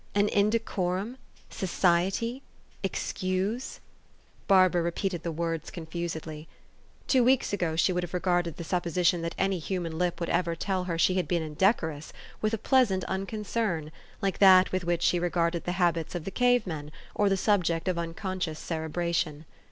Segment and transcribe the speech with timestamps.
[0.15, 1.13] An indecorum
[1.51, 2.41] f Society?
[2.81, 3.79] Excuse?
[4.47, 6.47] Barbara repeated the words confusedly.
[7.05, 10.29] Two weeks ago she would have regarded the suppo sition that any human lip would
[10.31, 13.91] ever tell her she had been indecorous, with a pleasant unconcern,
[14.23, 17.87] like that with which she regarded the habits of the cave men, or the subject
[17.87, 19.45] of unconscious cerebration.